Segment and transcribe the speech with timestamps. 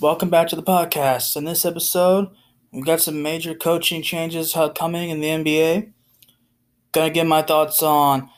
[0.00, 1.36] Welcome back to the podcast.
[1.36, 2.28] In this episode,
[2.70, 5.92] we've got some major coaching changes coming in the NBA.
[6.92, 8.30] Gonna give my thoughts on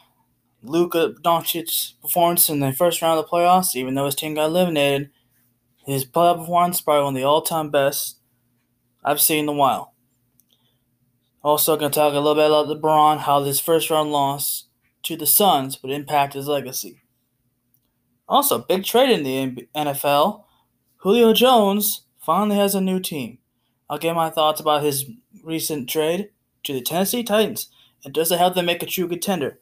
[0.62, 4.46] Luka Doncic's performance in the first round of the playoffs, even though his team got
[4.46, 5.10] eliminated.
[5.84, 8.16] His playoff performance probably one of the all-time best
[9.04, 9.92] I've seen in a while.
[11.44, 14.64] Also, gonna talk a little bit about LeBron, how his first round loss
[15.02, 17.02] to the Suns would impact his legacy.
[18.26, 20.44] Also, big trade in the NFL.
[21.00, 23.38] Julio Jones finally has a new team.
[23.88, 25.10] I'll get my thoughts about his
[25.42, 26.30] recent trade
[26.64, 27.70] to the Tennessee Titans
[28.04, 29.58] and does it help them make a true contender?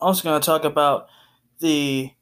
[0.00, 1.06] I'm also, going to talk about
[1.58, 2.12] the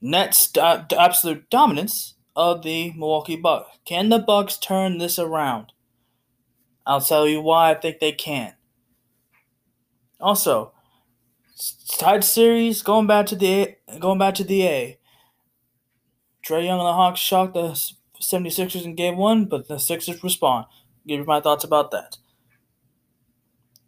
[0.00, 3.78] Nets' do- absolute dominance of the Milwaukee Bucks.
[3.84, 5.72] Can the Bucks turn this around?
[6.86, 8.54] I'll tell you why I think they can.
[10.20, 10.72] Also,
[11.98, 14.98] tied series going back to the going back to the A.
[16.46, 17.70] Trae Young and the Hawks shocked the
[18.22, 20.66] 76ers in game one, but the Sixers respond.
[21.06, 22.18] Give you my thoughts about that.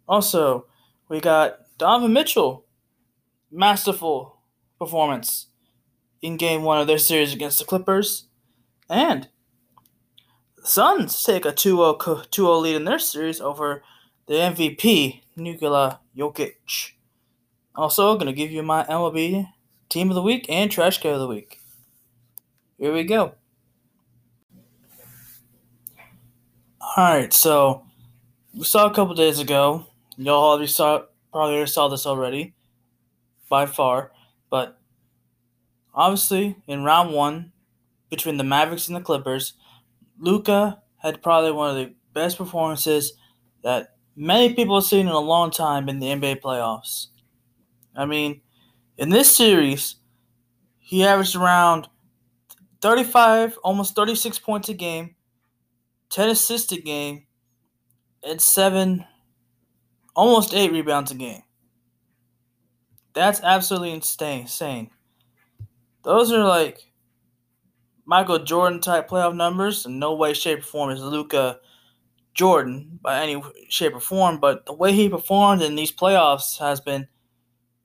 [0.07, 0.65] Also,
[1.07, 2.65] we got Donovan Mitchell.
[3.51, 4.41] Masterful
[4.77, 5.47] performance
[6.21, 8.27] in game one of their series against the Clippers.
[8.89, 9.29] And
[10.57, 11.97] the Suns take a 2
[12.35, 13.83] 0 lead in their series over
[14.27, 16.91] the MVP, Nikola Jokic.
[17.73, 19.47] Also, going to give you my MLB
[19.87, 21.59] Team of the Week and Trash Can of the Week.
[22.79, 23.33] Here we go.
[26.97, 27.83] Alright, so
[28.53, 29.85] we saw a couple days ago.
[30.15, 31.01] Y'all already saw
[31.33, 32.53] probably saw this already,
[33.49, 34.13] by far.
[34.49, 34.79] But
[35.93, 37.51] obviously, in round one,
[38.09, 39.53] between the Mavericks and the Clippers,
[40.17, 43.11] Luka had probably one of the best performances
[43.61, 47.07] that many people have seen in a long time in the NBA playoffs.
[47.93, 48.39] I mean,
[48.97, 49.95] in this series,
[50.77, 51.89] he averaged around
[52.81, 55.15] 35, almost 36 points a game,
[56.09, 57.25] 10 assists a game,
[58.23, 59.05] and 7,
[60.15, 61.43] almost 8 rebounds a game.
[63.13, 64.91] That's absolutely insane.
[66.03, 66.91] Those are like
[68.05, 71.59] Michael Jordan type playoff numbers, in no way, shape, or form is Luka
[72.33, 76.79] Jordan by any shape or form, but the way he performed in these playoffs has
[76.79, 77.07] been,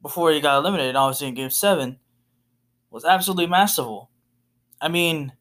[0.03, 1.99] before he got eliminated, obviously in Game 7,
[2.91, 4.11] was absolutely masterful.
[4.81, 5.33] I mean,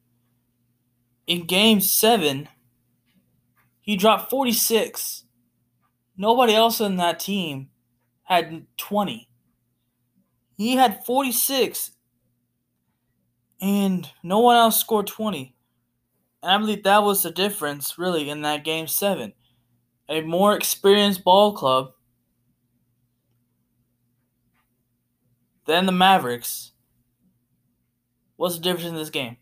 [1.27, 2.47] in game seven,
[3.81, 5.25] he dropped 46.
[6.17, 7.69] Nobody else on that team
[8.23, 9.27] had 20.
[10.57, 11.91] He had 46,
[13.59, 15.55] and no one else scored 20.
[16.43, 19.33] And I believe that was the difference, really, in that game seven.
[20.09, 21.93] A more experienced ball club
[25.65, 26.72] than the Mavericks
[28.35, 29.37] What's the difference in this game?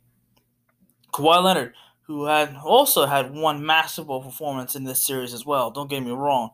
[1.14, 5.72] Kawhi Leonard, who had also had one masterful performance in this series as well.
[5.72, 6.52] Don't get me wrong.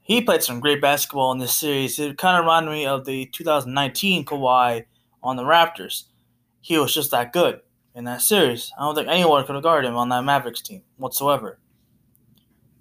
[0.00, 1.98] He played some great basketball in this series.
[1.98, 4.84] It kind of reminded me of the 2019 Kawhi
[5.22, 6.04] on the Raptors.
[6.60, 7.60] He was just that good
[7.94, 8.70] in that series.
[8.78, 11.58] I don't think anyone could have guarded him on that Mavericks team whatsoever.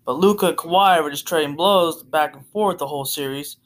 [0.05, 3.57] But Luka and Kawhi were just trading blows back and forth the whole series.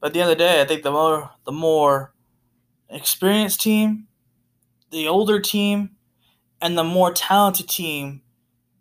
[0.00, 2.14] But at the end of the day, I think the more the more
[2.90, 4.08] experienced team,
[4.90, 5.90] the older team,
[6.60, 8.22] and the more talented team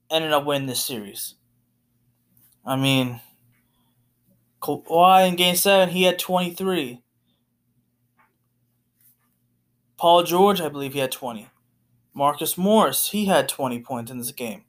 [0.09, 1.35] ended up winning this series.
[2.65, 3.21] I mean,
[4.61, 7.01] Kawhi in Game Seven he had twenty three.
[9.97, 11.49] Paul George, I believe he had twenty.
[12.13, 14.63] Marcus Morris, he had twenty points in this game.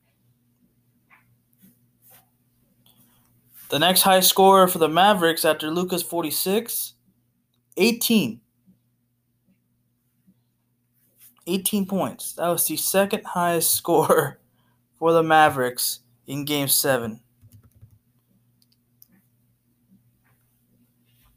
[3.71, 6.95] The next high scorer for the Mavericks after Luka's 46,
[7.77, 8.41] 18.
[11.55, 12.35] 18 points.
[12.35, 14.39] That was the second highest score
[14.99, 17.21] for the Mavericks in Game 7.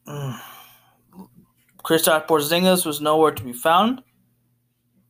[0.06, 0.38] Mm.
[1.84, 4.02] Kristaps Porzingis was nowhere to be found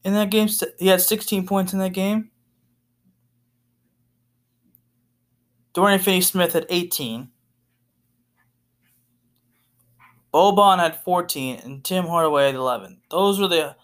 [0.04, 0.50] in that game.
[0.80, 2.32] He had 16 points in that game.
[5.74, 7.30] Dorian Finney-Smith had 18.
[10.34, 13.02] Boban had 14, and Tim Hardaway had 11.
[13.10, 13.76] Those were the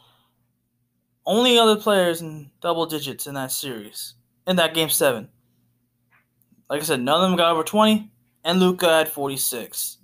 [1.29, 4.15] only other players in double digits in that series,
[4.47, 5.29] in that game seven.
[6.71, 8.11] Like I said, none of them got over 20,
[8.43, 9.99] and Luka had 46.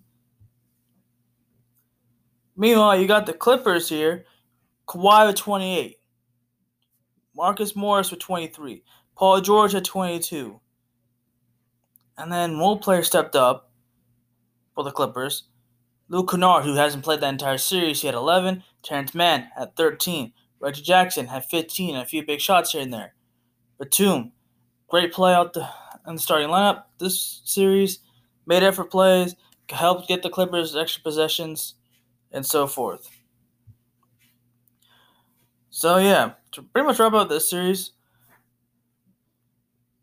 [2.55, 4.25] Meanwhile, you got the Clippers here.
[4.87, 5.97] Kawhi with 28.
[7.35, 8.83] Marcus Morris with 23.
[9.17, 10.59] Paul George at 22.
[12.19, 13.71] And then one player stepped up
[14.75, 15.45] for the Clippers.
[16.07, 18.63] Luke Kennard, who hasn't played that entire series, he had 11.
[18.83, 20.31] Terance Mann at 13.
[20.65, 23.13] Reggie Jackson had 15, a few big shots here and there.
[23.79, 24.31] Batum,
[24.89, 25.69] great play out the
[26.07, 27.99] in the starting lineup this series,
[28.47, 29.35] made effort plays,
[29.69, 31.75] helped get the Clippers extra possessions,
[32.31, 33.07] and so forth.
[35.69, 37.91] So yeah, to pretty much wrap up this series.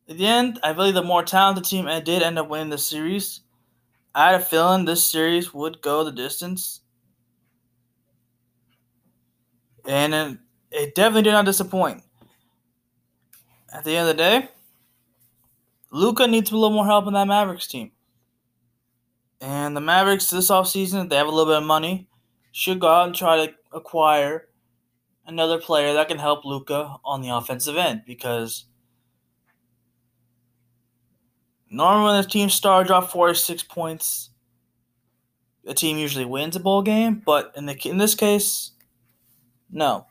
[0.09, 3.41] At the end, I believe the more talented team did end up winning the series.
[4.15, 6.83] I had a feeling this series would go the distance.
[9.85, 10.39] And
[10.73, 12.03] it, it definitely did not disappoint.
[13.73, 14.49] At the end of the day,
[15.91, 17.93] Luka needs a little more help in that Mavericks team.
[19.41, 22.09] And the Mavericks this offseason, if they have a little bit of money,
[22.53, 24.49] should go out and try to acquire
[25.27, 28.67] another player that can help Luka on the offensive end because
[31.71, 34.31] normally when the team star drop 46 points,
[35.65, 38.73] the team usually wins a bowl game, but in the in this case,
[39.71, 40.07] no.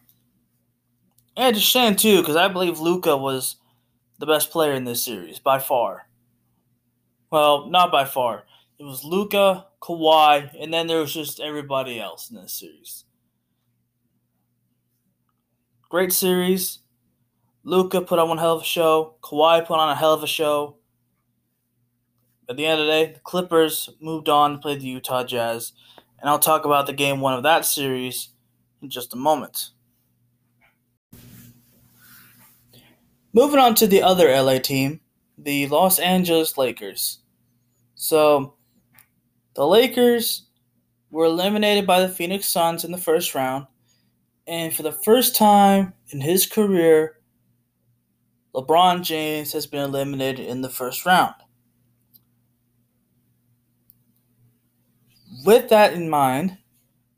[1.42, 3.56] And a shame too, because I believe Luka was
[4.20, 6.08] the best player in this series by far.
[7.32, 8.44] Well, not by far.
[8.78, 13.06] It was Luka, Kawhi, and then there was just everybody else in this series.
[15.90, 16.78] Great series.
[17.64, 19.16] Luka put on one hell of a show.
[19.24, 20.76] Kawhi put on a hell of a show.
[22.48, 25.74] At the end of the day, the Clippers moved on to play the Utah Jazz,
[26.20, 28.30] and I'll talk about the game one of that series
[28.80, 29.72] in just a moment.
[33.34, 35.00] Moving on to the other LA team,
[35.38, 37.20] the Los Angeles Lakers.
[37.96, 38.56] So,
[39.56, 40.48] the Lakers
[41.12, 43.68] were eliminated by the Phoenix Suns in the first round,
[44.48, 47.20] and for the first time in his career,
[48.54, 51.36] LeBron James has been eliminated in the first round.
[55.46, 56.58] With that in mind,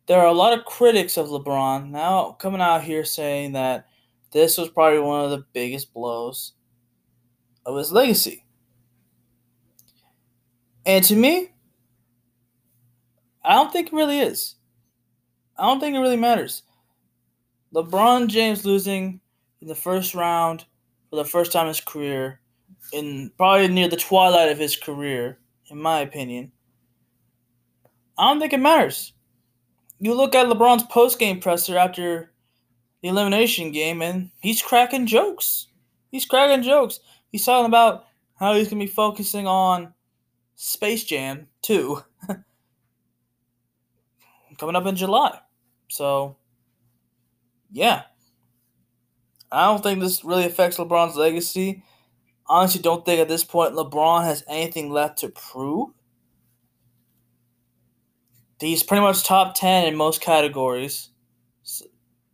[0.06, 3.88] there are a lot of critics of LeBron now coming out here saying that
[4.33, 6.53] this was probably one of the biggest blows
[7.65, 8.45] of his legacy.
[10.85, 11.51] And to me,
[13.45, 14.56] I don't think it really is.
[15.57, 16.63] I don't think it really matters.
[17.74, 19.21] LeBron James losing
[19.62, 20.65] in the first round
[21.09, 22.41] for the first time in his career,
[22.91, 25.39] in probably near the twilight of his career,
[25.69, 26.51] in my opinion.
[28.18, 29.13] I don't think it matters.
[30.00, 32.32] You look at LeBron's post game presser after
[33.03, 35.67] the elimination game, and he's cracking jokes.
[36.09, 37.01] He's cracking jokes.
[37.31, 38.05] He's talking about
[38.39, 39.94] how he's going to be focusing on
[40.55, 42.01] Space Jam 2
[44.57, 45.38] coming up in July.
[45.89, 46.38] So,
[47.71, 48.03] yeah.
[49.51, 51.83] I don't think this really affects LeBron's legacy.
[52.47, 55.89] Honestly, don't think at this point LeBron has anything left to prove.
[58.59, 61.09] He's pretty much top 10 in most categories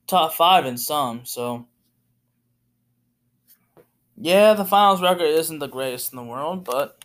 [0.09, 1.25] top five in some.
[1.25, 1.67] So,
[4.17, 7.03] yeah, the finals record isn't the greatest in the world, but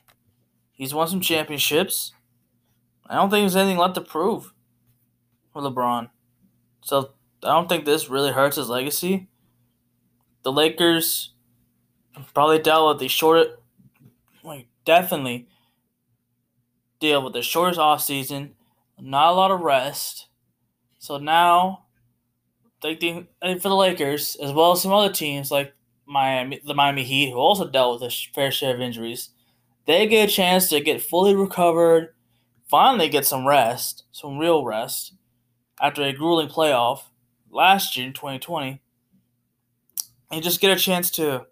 [0.73, 2.13] he's won some championships.
[3.07, 4.53] I don't think there's anything left to prove
[5.53, 6.11] for LeBron.
[6.83, 7.11] So,
[7.43, 9.29] I don't think this really hurts his legacy.
[10.43, 11.33] The Lakers
[12.33, 13.63] probably dealt with the short,
[14.43, 15.49] like, definitely
[17.01, 18.55] deal with the shortest off season,
[18.99, 20.29] not a lot of rest.
[20.99, 21.84] So now
[22.85, 25.75] like the for the Lakers as well as some other teams like
[26.07, 29.31] Miami, the Miami Heat, who also dealt with a fair share of injuries,
[29.87, 32.15] they get a chance to get fully recovered,
[32.69, 35.15] finally get some rest, some real rest,
[35.81, 37.05] after a grueling playoff
[37.51, 38.81] last year in 2020,
[40.31, 41.47] and just get a chance to,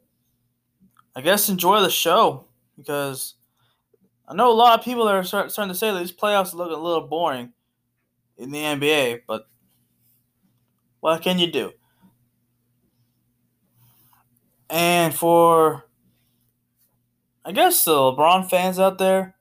[1.16, 3.34] I guess, enjoy the show because
[4.28, 6.76] I know a lot of people are starting to say that these playoffs look a
[6.76, 7.52] little boring
[8.36, 9.46] in the NBA, but
[11.02, 11.72] what can you do?
[14.70, 15.84] And for,
[17.44, 19.34] I guess, the LeBron fans out there,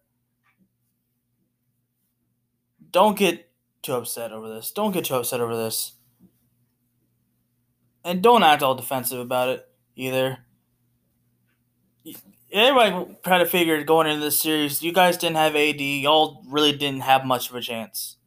[2.89, 3.47] don't get
[3.83, 4.71] too upset over this.
[4.71, 5.93] Don't get too upset over this.
[8.03, 10.39] And don't act all defensive about it either.
[12.51, 15.79] Everybody tried to figure going into this series, you guys didn't have AD.
[15.79, 18.17] Y'all really didn't have much of a chance.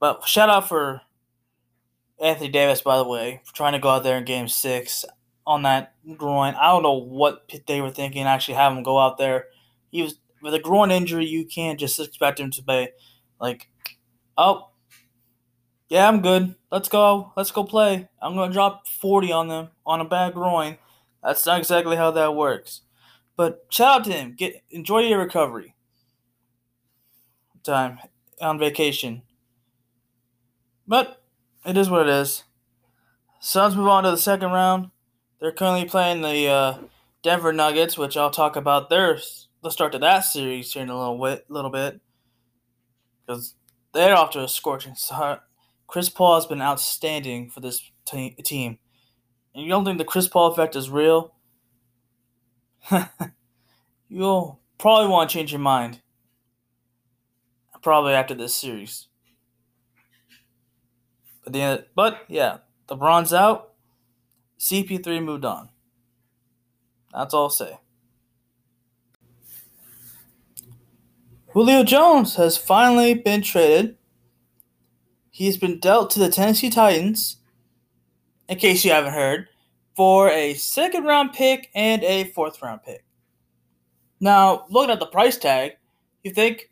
[0.00, 1.02] But shout out for
[2.20, 5.04] Anthony Davis, by the way, trying to go out there in game six
[5.46, 6.54] on that groin.
[6.54, 9.46] I don't know what they were thinking, actually have him go out there.
[9.90, 12.88] He was with a groin injury, you can't just expect him to be
[13.40, 13.68] like,
[14.36, 14.70] oh,
[15.88, 16.54] yeah, I'm good.
[16.70, 17.32] Let's go.
[17.36, 18.08] Let's go play.
[18.22, 20.78] I'm gonna drop 40 on them on a bad groin.
[21.22, 22.82] That's not exactly how that works.
[23.36, 24.34] But shout out to him.
[24.36, 25.74] Get enjoy your recovery
[27.62, 27.98] time
[28.40, 29.22] on vacation.
[30.86, 31.19] But
[31.64, 32.44] it is what it is.
[33.40, 34.90] Suns move on to the second round.
[35.40, 36.78] They're currently playing the uh,
[37.22, 39.18] Denver Nuggets, which I'll talk about their
[39.62, 42.00] the start to that series here in a little bit, little bit,
[43.26, 43.54] because
[43.92, 45.40] they're off to a scorching start.
[45.86, 48.78] Chris Paul has been outstanding for this t- team.
[49.54, 51.34] And you don't think the Chris Paul effect is real?
[54.08, 56.00] You'll probably want to change your mind.
[57.82, 59.08] Probably after this series.
[61.50, 63.72] But yeah, the but yeah, LeBron's out.
[64.58, 65.70] CP3 moved on.
[67.12, 67.78] That's all I'll say.
[71.52, 73.96] Julio Jones has finally been traded.
[75.30, 77.38] He's been dealt to the Tennessee Titans,
[78.48, 79.48] in case you haven't heard,
[79.96, 83.02] for a second round pick and a fourth round pick.
[84.20, 85.72] Now, looking at the price tag,
[86.22, 86.70] you think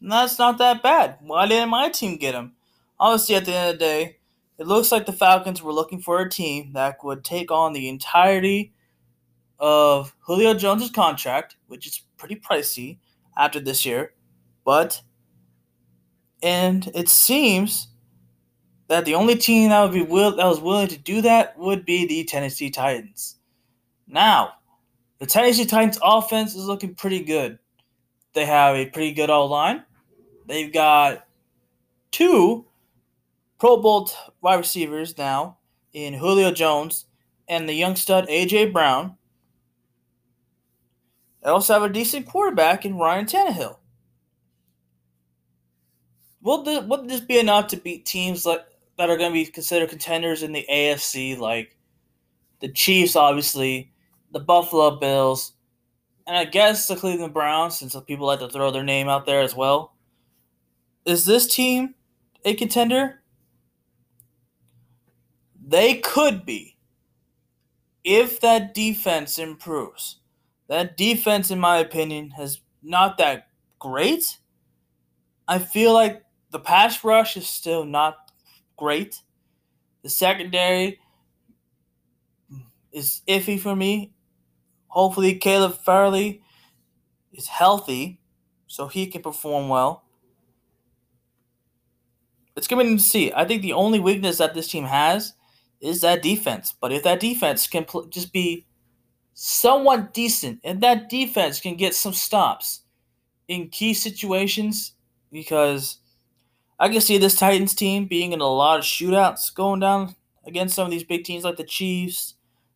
[0.00, 1.18] that's not that bad.
[1.20, 2.52] Why didn't my team get him?
[3.00, 4.16] Obviously, at the end of the day,
[4.58, 7.88] it looks like the Falcons were looking for a team that would take on the
[7.88, 8.74] entirety
[9.58, 12.98] of Julio Jones' contract, which is pretty pricey
[13.38, 14.12] after this year,
[14.64, 15.00] but
[16.42, 17.88] and it seems
[18.88, 21.86] that the only team that would be will that was willing to do that would
[21.86, 23.36] be the Tennessee Titans.
[24.06, 24.54] Now,
[25.18, 27.58] the Tennessee Titans offense is looking pretty good.
[28.34, 29.84] They have a pretty good all line.
[30.46, 31.26] They've got
[32.10, 32.66] two
[33.60, 35.58] Pro Bowl wide receivers now
[35.92, 37.04] in Julio Jones
[37.46, 39.16] and the young stud AJ Brown.
[41.42, 43.76] They also have a decent quarterback in Ryan Tannehill.
[46.42, 48.64] Will this, will this be enough to beat teams like
[48.96, 51.76] that are going to be considered contenders in the AFC, like
[52.60, 53.92] the Chiefs, obviously,
[54.32, 55.52] the Buffalo Bills,
[56.26, 59.40] and I guess the Cleveland Browns, since people like to throw their name out there
[59.42, 59.94] as well?
[61.04, 61.94] Is this team
[62.44, 63.19] a contender?
[65.70, 66.76] They could be
[68.02, 70.16] if that defense improves.
[70.66, 73.46] That defense, in my opinion, has not that
[73.78, 74.38] great.
[75.46, 78.16] I feel like the pass rush is still not
[78.76, 79.22] great.
[80.02, 80.98] The secondary
[82.90, 84.12] is iffy for me.
[84.88, 86.42] Hopefully, Caleb Farley
[87.32, 88.18] is healthy
[88.66, 90.02] so he can perform well.
[92.56, 93.32] It's going to see.
[93.32, 95.34] I think the only weakness that this team has
[95.80, 96.74] is that defense.
[96.80, 98.66] But if that defense can pl- just be
[99.34, 102.82] somewhat decent, and that defense can get some stops
[103.48, 104.94] in key situations
[105.32, 105.98] because
[106.78, 110.74] I can see this Titans team being in a lot of shootouts going down against
[110.74, 112.34] some of these big teams like the Chiefs,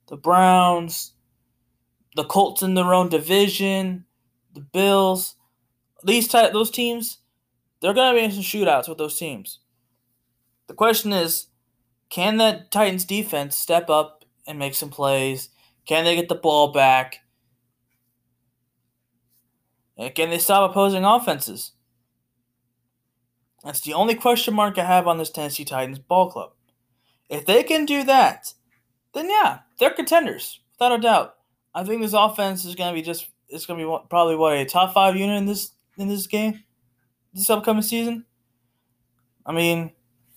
[0.09, 1.13] the Browns,
[2.17, 4.05] the Colts in their own division,
[4.55, 5.37] the Bills.
[6.05, 7.19] These ty- those teams,
[7.81, 9.61] they're gonna be in some shootouts with those teams.
[10.67, 11.47] The question is,
[12.15, 15.49] can that Titans defense step up and make some plays
[15.85, 17.19] can they get the ball back?
[19.99, 21.73] And can they stop opposing offenses?
[23.65, 26.53] That's the only question mark I have on this Tennessee Titans ball club.
[27.29, 28.55] If they can do that,
[29.13, 31.35] then yeah, they're contenders without a doubt.
[31.75, 34.57] I think this offense is going to be just it's going to be probably what
[34.57, 36.63] a top five unit in this in this game,
[37.33, 38.25] this upcoming season.
[39.45, 39.93] I mean,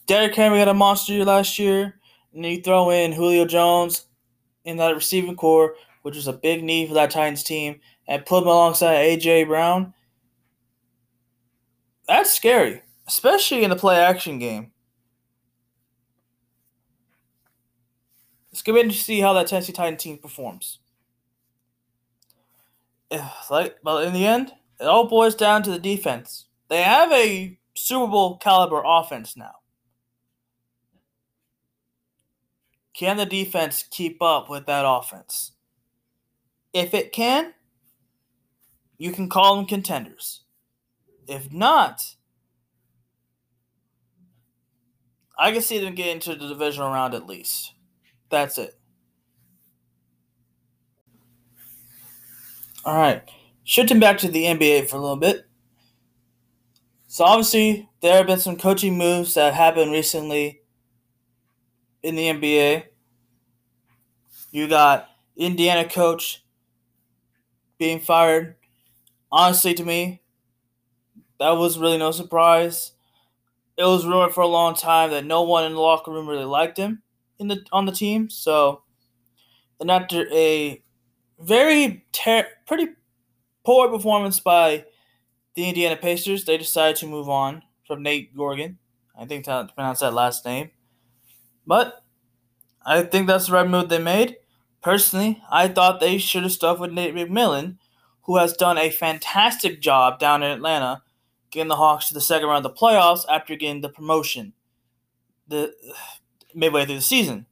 [0.08, 2.00] Derrick Henry had a monster year last year,
[2.34, 4.08] and you throw in Julio Jones,
[4.64, 8.42] in that receiving corps, which was a big need for that Titans team, and put
[8.42, 9.44] him alongside A.J.
[9.44, 9.94] Brown,
[12.08, 14.72] that's scary, especially in the play action game.
[18.52, 20.80] It's to be interesting to see how that Tennessee Titan team performs.
[23.50, 26.46] Like, but in the end, it all boils down to the defense.
[26.70, 29.52] They have a Super Bowl caliber offense now.
[32.98, 35.52] Can the defense keep up with that offense?
[36.74, 37.54] If it can,
[38.98, 40.42] you can call them contenders.
[41.28, 42.16] If not,
[45.38, 47.74] I can see them get into the divisional round at least.
[48.32, 48.74] That's it.
[52.84, 53.22] All right.
[53.64, 55.46] Shifting back to the NBA for a little bit.
[57.08, 60.62] So, obviously, there have been some coaching moves that happened recently
[62.04, 62.86] in the NBA.
[64.52, 66.44] You got Indiana coach
[67.78, 68.56] being fired.
[69.32, 70.22] Honestly, to me,
[71.40, 72.94] that was really no surprise.
[73.78, 76.46] It was rumored for a long time that no one in the locker room really
[76.46, 77.04] liked him
[77.40, 78.30] in the on the team.
[78.30, 78.84] So,
[79.80, 80.84] and after a
[81.40, 82.90] very ter- pretty
[83.66, 84.86] poor performance by
[85.56, 88.80] the Indiana Pacers, they decided to move on from Nate Gorgon.
[89.20, 90.72] I think to pronounce that last name.
[91.68, 92.02] But
[92.86, 94.38] I think that's the right move they made.
[94.82, 97.78] Personally, I thought they should have stuck with Nate McMillan,
[98.24, 101.04] who has done a fantastic job down in Atlanta,
[101.52, 104.54] getting the Hawks to the second round of the playoffs after getting the promotion
[105.48, 105.74] the
[106.54, 107.46] midway through the season.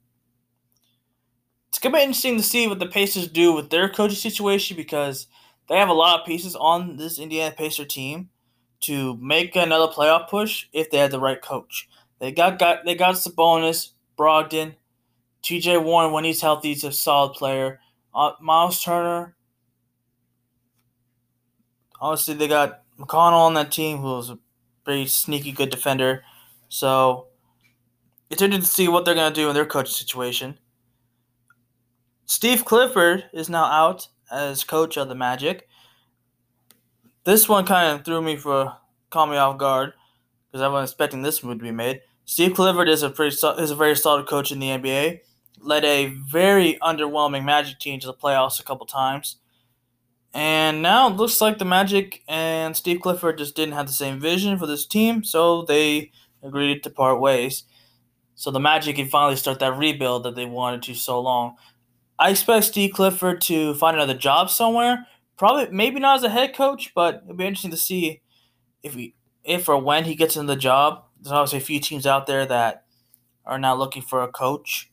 [1.69, 5.27] It's gonna be interesting to see what the Pacers do with their coaching situation because
[5.67, 8.29] they have a lot of pieces on this Indiana Pacer team
[8.81, 11.87] to make another playoff push if they had the right coach.
[12.19, 14.75] They got, got they got Sabonis, Brogdon,
[15.41, 15.77] T.J.
[15.77, 17.79] Warren when he's healthy, he's a solid player.
[18.13, 19.35] Uh, Miles Turner.
[21.99, 24.39] Honestly, they got McConnell on that team, who's a
[24.83, 26.23] pretty sneaky good defender.
[26.69, 27.27] So
[28.29, 30.57] it's interesting to see what they're going to do in their coaching situation.
[32.25, 35.67] Steve Clifford is now out as coach of the Magic.
[37.23, 38.75] This one kind of threw me for
[39.09, 39.93] caught me off guard
[40.51, 42.01] because I wasn't expecting this move to be made.
[42.25, 45.19] Steve Clifford is a pretty is a very solid coach in the NBA.
[45.59, 49.37] Led a very underwhelming Magic team to the playoffs a couple times.
[50.33, 54.19] And now it looks like the Magic and Steve Clifford just didn't have the same
[54.19, 56.11] vision for this team, so they
[56.43, 57.63] agreed to part ways.
[58.33, 61.55] So the Magic can finally start that rebuild that they wanted to so long.
[62.19, 65.07] I expect Steve Clifford to find another job somewhere.
[65.37, 68.21] Probably, maybe not as a head coach, but it'll be interesting to see
[68.83, 69.15] if he,
[69.45, 71.04] if or when he gets in the job.
[71.25, 72.85] There's obviously a few teams out there that
[73.47, 74.91] are now looking for a coach.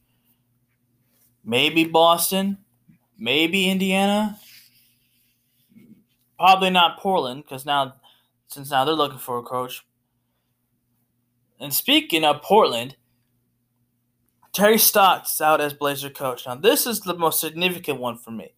[1.45, 2.57] Maybe Boston,
[3.19, 4.39] maybe Indiana.
[6.39, 7.97] Probably not Portland because now,
[8.47, 9.85] since now they're looking for a coach.
[11.61, 12.97] And speaking of Portland,
[14.55, 16.47] Terry Stotts out as Blazer coach.
[16.47, 18.55] Now, this is the most significant one for me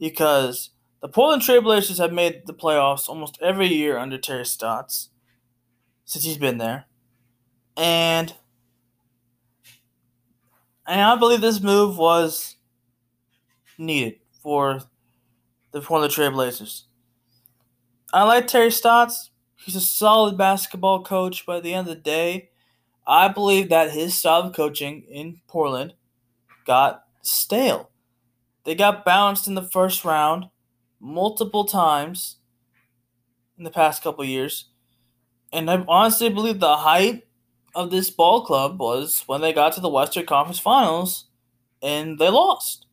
[0.00, 0.70] because
[1.00, 5.10] the Portland Trailblazers have made the playoffs almost every year under Terry Stotts
[6.10, 6.86] since he's been there.
[7.76, 8.34] And
[10.84, 12.56] and I believe this move was
[13.78, 14.80] needed for
[15.70, 16.82] the Portland Trailblazers.
[18.12, 19.30] I like Terry Stotts.
[19.54, 22.50] He's a solid basketball coach, but at the end of the day,
[23.06, 25.94] I believe that his style of coaching in Portland
[26.66, 27.90] got stale.
[28.64, 30.46] They got bounced in the first round
[30.98, 32.38] multiple times
[33.56, 34.69] in the past couple years.
[35.52, 37.24] And I honestly believe the height
[37.74, 41.26] of this ball club was when they got to the Western Conference Finals
[41.82, 42.86] and they lost.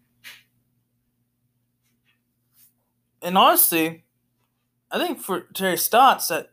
[3.21, 4.05] And honestly,
[4.89, 6.51] I think for Terry Stotts that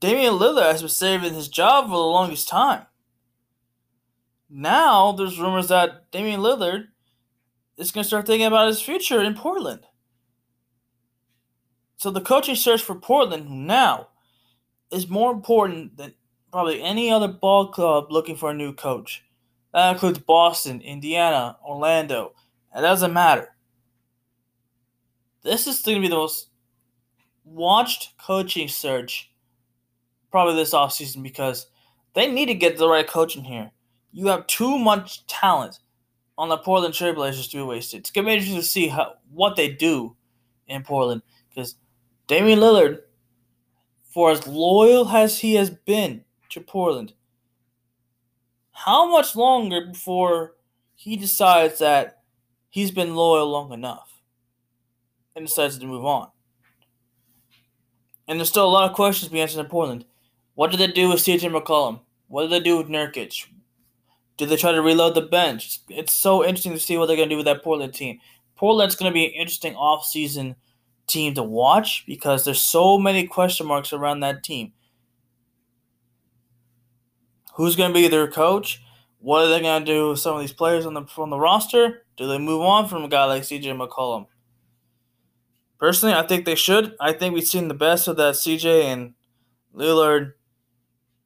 [0.00, 2.86] Damian Lillard has been saving his job for the longest time.
[4.48, 6.88] Now there's rumors that Damian Lillard
[7.76, 9.80] is going to start thinking about his future in Portland.
[11.96, 14.08] So the coaching search for Portland now
[14.90, 16.14] is more important than
[16.52, 19.24] probably any other ball club looking for a new coach.
[19.72, 22.34] That includes Boston, Indiana, Orlando.
[22.76, 23.48] It doesn't matter.
[25.42, 26.48] This is going to be the most
[27.44, 29.30] watched coaching search
[30.30, 31.66] probably this offseason because
[32.14, 33.70] they need to get the right coach in here
[34.14, 35.80] you have too much talent
[36.38, 38.00] on the Portland Trailblazers to be wasted.
[38.00, 40.16] It's gonna be interesting to see how what they do
[40.68, 41.74] in Portland because
[42.28, 43.00] Damian Lillard,
[44.14, 47.14] for as loyal as he has been to Portland,
[48.70, 50.54] how much longer before
[50.94, 52.22] he decides that
[52.70, 54.22] he's been loyal long enough
[55.34, 56.28] and decides to move on?
[58.28, 60.04] And there's still a lot of questions being answered in Portland.
[60.54, 61.98] What did they do with CJ McCollum?
[62.28, 63.48] What did they do with Nurkic?
[64.36, 65.80] Do they try to reload the bench?
[65.88, 68.20] It's so interesting to see what they're going to do with that Portland team.
[68.54, 70.54] Portland's going to be an interesting offseason
[71.06, 74.72] team to watch because there's so many question marks around that team.
[77.54, 78.82] Who's going to be their coach?
[79.18, 81.38] What are they going to do with some of these players on the from the
[81.38, 82.04] roster?
[82.16, 84.26] Do they move on from a guy like CJ McCollum?
[85.78, 86.94] Personally, I think they should.
[87.00, 89.14] I think we've seen the best of that CJ and
[89.74, 90.32] Lillard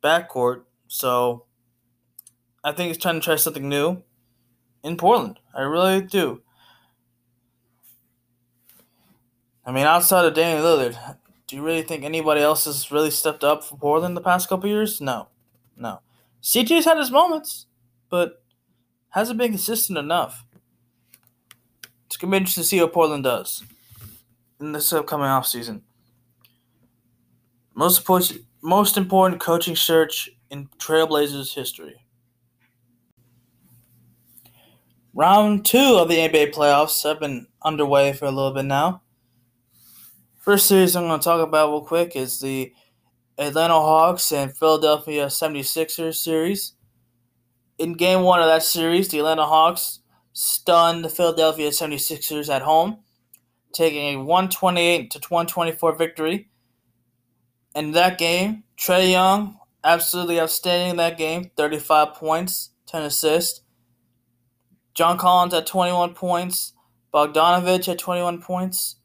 [0.02, 0.62] backcourt.
[0.86, 1.44] So
[2.64, 4.02] I think it's time to try something new
[4.82, 5.38] in Portland.
[5.54, 6.42] I really do.
[9.68, 10.96] I mean, outside of Damian Lillard,
[11.46, 14.66] do you really think anybody else has really stepped up for Portland the past couple
[14.66, 14.98] years?
[14.98, 15.28] No,
[15.76, 16.00] no.
[16.42, 17.66] CJ's had his moments,
[18.08, 18.42] but
[19.10, 20.46] hasn't been consistent enough.
[22.06, 23.62] It's gonna be interesting to see what Portland does
[24.58, 25.82] in this upcoming offseason.
[27.74, 32.06] Most important, most important coaching search in Trailblazers history.
[35.12, 39.02] Round two of the NBA playoffs have been underway for a little bit now.
[40.48, 42.72] First series I'm going to talk about real quick is the
[43.36, 46.72] Atlanta Hawks and Philadelphia 76ers series.
[47.76, 50.00] In game one of that series, the Atlanta Hawks
[50.32, 53.00] stunned the Philadelphia 76ers at home,
[53.74, 56.48] taking a 128 to 124 victory.
[57.74, 63.60] In that game, Trae Young, absolutely outstanding in that game 35 points, 10 assists.
[64.94, 66.72] John Collins at 21 points,
[67.12, 68.97] Bogdanovich at 21 points.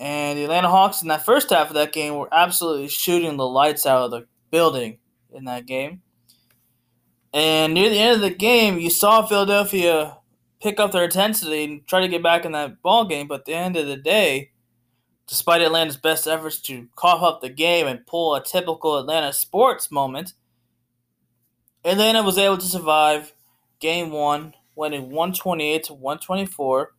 [0.00, 3.46] And the Atlanta Hawks in that first half of that game were absolutely shooting the
[3.46, 4.98] lights out of the building
[5.30, 6.00] in that game.
[7.34, 10.16] And near the end of the game, you saw Philadelphia
[10.62, 13.28] pick up their intensity and try to get back in that ball game.
[13.28, 14.52] But at the end of the day,
[15.26, 19.90] despite Atlanta's best efforts to cough up the game and pull a typical Atlanta sports
[19.90, 20.32] moment,
[21.84, 23.34] Atlanta was able to survive
[23.80, 26.94] game one, winning 128 to 124.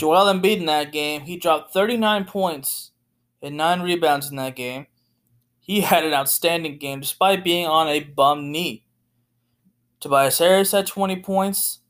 [0.00, 2.92] Joel Embiid in that game, he dropped 39 points
[3.42, 4.86] and nine rebounds in that game.
[5.60, 8.86] He had an outstanding game despite being on a bum knee.
[10.00, 11.80] Tobias Harris had 20 points.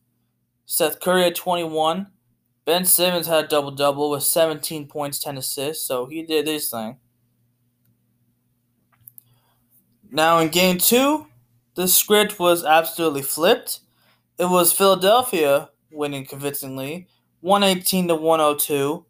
[0.67, 2.09] Seth Curry had 21.
[2.65, 6.69] Ben Simmons had a double double with 17 points, 10 assists, so he did his
[6.69, 6.99] thing.
[10.11, 11.29] Now in game two,
[11.77, 13.79] the script was absolutely flipped.
[14.37, 17.07] It was Philadelphia winning convincingly,
[17.41, 19.05] 118 to 102.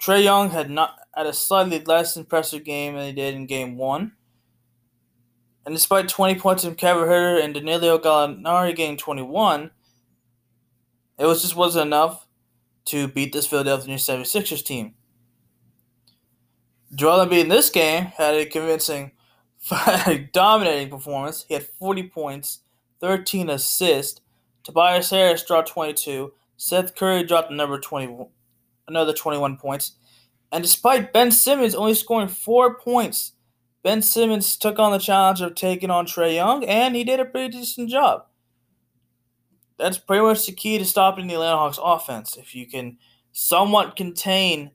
[0.00, 3.76] Trae Young had not had a slightly less impressive game than he did in game
[3.76, 4.12] one.
[5.64, 9.70] And despite 20 points from Kevin Huerter and Danilo Gallinari getting 21,
[11.18, 12.26] it was just wasn't enough
[12.86, 14.94] to beat this Philadelphia 76ers team.
[16.94, 19.12] Joel Embiid in this game had a convincing,
[20.32, 21.44] dominating performance.
[21.48, 22.60] He had 40 points,
[23.00, 24.20] 13 assists.
[24.62, 26.32] Tobias Harris dropped 22.
[26.56, 28.26] Seth Curry dropped another 20,
[28.88, 29.92] another 21 points.
[30.52, 33.32] And despite Ben Simmons only scoring four points,
[33.82, 37.24] Ben Simmons took on the challenge of taking on Trae Young, and he did a
[37.24, 38.26] pretty decent job.
[39.78, 42.36] That's pretty much the key to stopping the Atlanta Hawks offense.
[42.36, 42.98] If you can
[43.32, 44.70] somewhat contain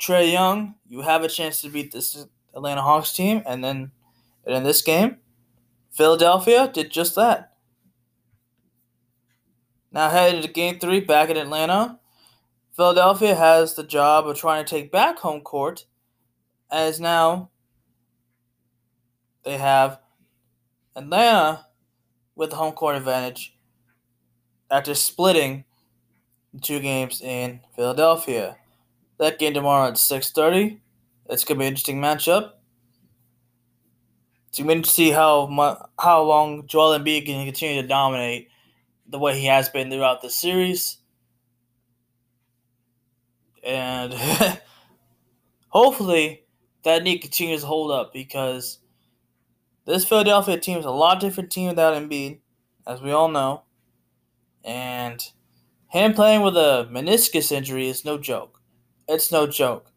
[0.00, 3.42] Trae Young, you have a chance to beat this Atlanta Hawks team.
[3.44, 3.90] And then
[4.46, 5.16] in this game,
[5.90, 7.55] Philadelphia did just that.
[9.92, 11.98] Now headed to game three back in Atlanta.
[12.76, 15.86] Philadelphia has the job of trying to take back home court,
[16.70, 17.50] as now
[19.44, 20.00] they have
[20.94, 21.66] Atlanta
[22.34, 23.56] with the home court advantage
[24.70, 25.64] after splitting
[26.60, 28.56] two games in Philadelphia.
[29.18, 30.80] That game tomorrow at 6.30.
[31.28, 32.52] It's going to be an interesting matchup.
[34.48, 38.48] It's going to see how how long Joel Embiid can continue to dominate
[39.08, 40.98] the way he has been throughout the series
[43.66, 44.14] and
[45.68, 46.44] hopefully
[46.84, 48.78] that knee continues to hold up because
[49.84, 52.38] this Philadelphia team is a lot different team without Embiid,
[52.86, 53.62] as we all know,
[54.64, 55.20] and
[55.88, 58.60] him playing with a meniscus injury is no joke.
[59.08, 59.92] It's no joke,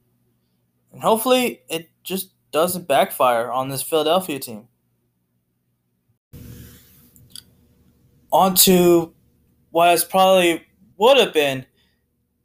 [0.91, 4.67] and hopefully it just doesn't backfire on this Philadelphia team.
[8.32, 9.13] On to
[9.72, 10.65] what has probably
[10.98, 11.65] would have been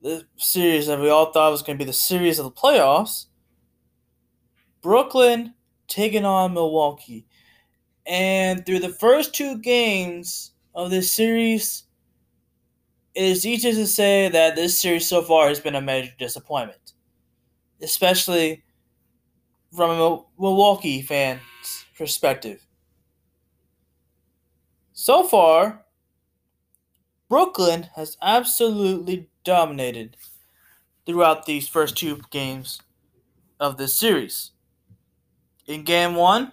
[0.01, 3.27] the series that we all thought was going to be the series of the playoffs.
[4.83, 5.55] Brooklyn
[5.88, 7.27] taking on Milwaukee.
[8.07, 11.85] And through the first two games of this series,
[13.14, 16.92] it is easy to say that this series so far has been a major disappointment,
[17.81, 18.62] especially
[19.75, 21.40] from a Milwaukee fan's
[21.97, 22.66] perspective.
[24.96, 25.85] So far,
[27.28, 30.16] Brooklyn has absolutely dominated
[31.04, 32.80] throughout these first two games
[33.59, 34.52] of this series.
[35.66, 36.52] In game one,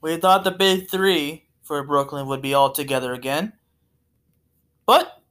[0.00, 3.52] we thought the big three for Brooklyn would be all together again.
[4.84, 5.22] But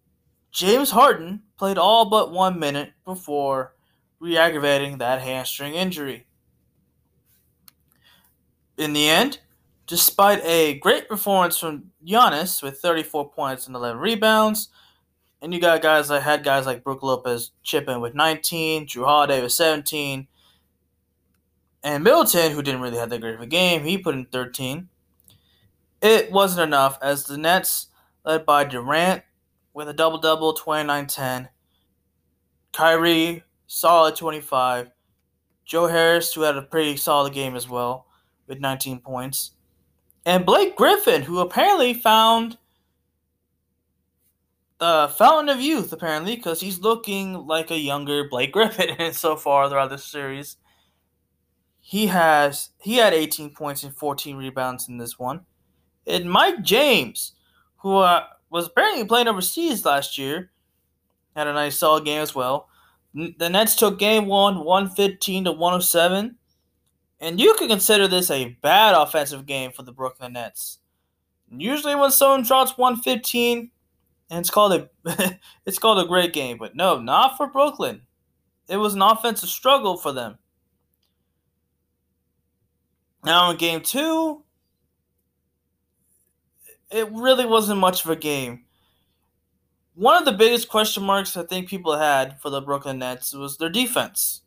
[0.50, 3.76] James Harden played all but one minute before
[4.22, 6.28] re aggravating that hamstring injury.
[8.78, 9.40] In the end,
[9.88, 14.70] despite a great performance from Giannis with 34 points and 11 rebounds,
[15.42, 19.42] and you got guys that had guys like Brook Lopez chipping with 19, Jrue Holiday
[19.42, 20.28] with 17,
[21.84, 24.90] and Middleton, who didn't really have that great of a game, he put in 13.
[26.02, 27.88] It wasn't enough as the Nets,
[28.26, 29.24] led by Durant,
[29.74, 31.50] with a double double, 29 10.
[32.74, 34.92] Kyrie, solid 25.
[35.66, 38.08] Joe Harris, who had a pretty solid game as well,
[38.48, 39.52] with 19 points.
[40.28, 42.58] And Blake Griffin, who apparently found
[44.78, 49.38] the fountain of youth apparently because he's looking like a younger Blake Griffin And so
[49.38, 50.58] far throughout this series.
[51.80, 55.46] He has he had 18 points and 14 rebounds in this one.
[56.06, 57.36] And Mike James,
[57.78, 60.52] who uh, was apparently playing overseas last year,
[61.38, 62.68] had a nice solid game as well.
[63.14, 66.36] The Nets took game one, 115 to 107.
[67.20, 70.80] And you could consider this a bad offensive game for the Brooklyn Nets.
[71.50, 73.72] Usually when someone drops 115,
[74.30, 74.74] and it's called
[75.06, 78.02] a it's called a great game, but no, not for Brooklyn.
[78.68, 80.38] It was an offensive struggle for them.
[83.24, 84.44] Now in game two,
[86.92, 88.66] it really wasn't much of a game.
[89.96, 93.58] One of the biggest question marks I think people had for the Brooklyn Nets was
[93.58, 94.42] their defense.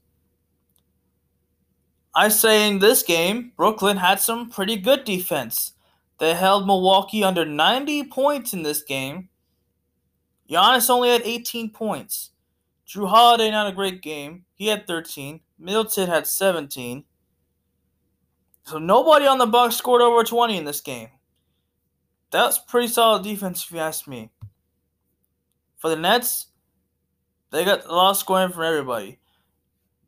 [2.15, 5.75] I say in this game, Brooklyn had some pretty good defense.
[6.19, 9.29] They held Milwaukee under 90 points in this game.
[10.51, 12.31] Giannis only had 18 points.
[12.89, 14.45] Jrue Holiday not a great game.
[14.55, 15.41] He had 13.
[15.59, 17.05] Middleton had 17.
[18.65, 21.09] So nobody on the Bucks scored over 20 in this game.
[22.33, 24.31] That's pretty solid defense if you ask me.
[25.79, 26.49] For the Nets,
[27.51, 29.20] they got a lot of scoring from everybody.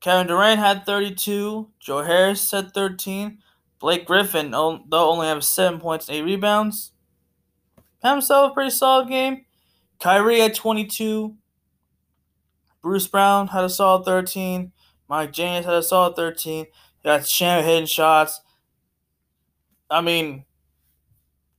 [0.02, 1.70] Kevin Durant had 32.
[1.78, 3.38] Joe Harris had 13.
[3.78, 6.92] Blake Griffin, though only have 7 points and 8 rebounds,
[8.02, 9.44] had himself a pretty solid game.
[10.00, 11.36] Kyrie had 22.
[12.82, 14.72] Bruce Brown had a solid 13.
[15.08, 16.64] Mike James had a solid 13.
[16.64, 16.66] You
[17.04, 18.40] got Sham hitting shots.
[19.88, 20.44] I mean,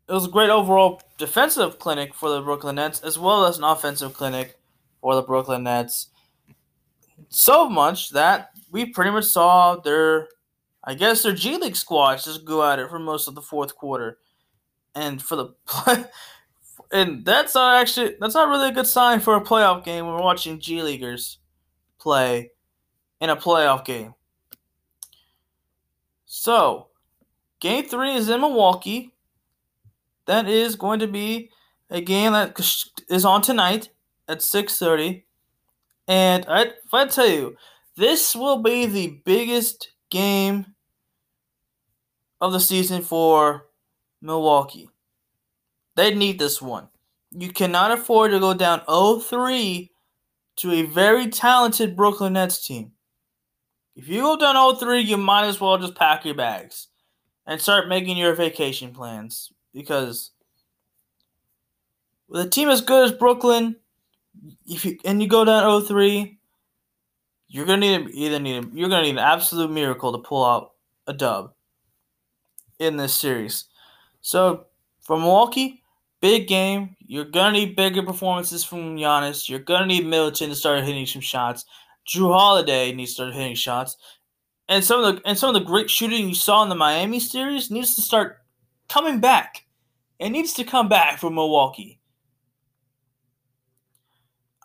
[0.10, 3.64] it was a great overall defensive clinic for the Brooklyn Nets as well as an
[3.64, 4.60] offensive clinic
[5.00, 6.10] for the Brooklyn Nets.
[7.30, 10.28] So much that we pretty much saw their,
[10.84, 13.76] I guess, their G League squads just go at it for most of the fourth
[13.76, 14.18] quarter.
[14.96, 16.10] And for the
[16.92, 20.22] and that's not actually that's not really a good sign for a playoff game we're
[20.22, 21.40] watching G Leaguers
[22.00, 22.52] play
[23.20, 24.14] in a playoff game.
[26.26, 26.88] So,
[27.60, 29.14] game three is in Milwaukee.
[30.26, 31.50] That is going to be
[31.90, 32.60] a game that
[33.10, 33.90] is on tonight
[34.28, 35.24] at 6:30.
[36.08, 37.56] And I, if I tell you,
[37.96, 40.66] this will be the biggest game
[42.42, 43.68] of the season for
[44.22, 44.89] Milwaukee.
[45.96, 46.89] They need this one.
[47.32, 49.89] You cannot afford to go down 0-3
[50.58, 52.92] to a very talented Brooklyn Nets team.
[53.96, 56.88] If you go down 0-3, you might as well just pack your bags
[57.46, 60.32] and start making your vacation plans because
[62.28, 63.76] with a team as good as Brooklyn,
[64.66, 66.38] if you and you go down 0-3,
[67.48, 70.72] you're gonna need either need you're gonna need an absolute miracle to pull out
[71.08, 71.54] a dub
[72.80, 73.66] in this series.
[74.22, 74.66] So
[75.02, 75.84] for Milwaukee,
[76.24, 76.96] big game.
[77.06, 79.50] You're gonna need bigger performances from Giannis.
[79.50, 81.66] You're gonna need Middleton to start hitting some shots.
[82.08, 83.98] Jrue Holiday needs to start hitting shots.
[84.70, 87.20] And some of the and some of the great shooting you saw in the Miami
[87.20, 88.38] series needs to start
[88.88, 89.66] coming back.
[90.20, 92.00] It needs to come back for Milwaukee.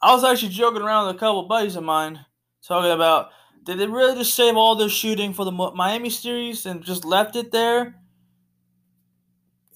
[0.01, 2.25] I was actually joking around with a couple buddies of mine
[2.67, 3.31] talking about
[3.65, 7.37] did they really just save all their shooting for the Miami series and just left
[7.37, 7.97] it there?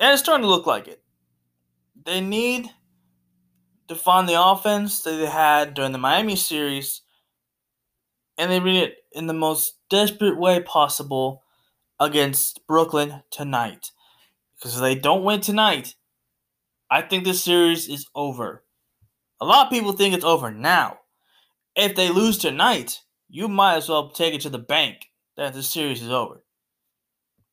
[0.00, 1.02] And it's starting to look like it.
[2.04, 2.70] They need
[3.88, 7.02] to find the offense that they had during the Miami series,
[8.38, 11.42] and they need it in the most desperate way possible
[12.00, 13.90] against Brooklyn tonight.
[14.56, 15.96] Because if they don't win tonight,
[16.90, 18.61] I think this series is over.
[19.42, 20.98] A lot of people think it's over now.
[21.74, 25.64] If they lose tonight, you might as well take it to the bank that the
[25.64, 26.44] series is over.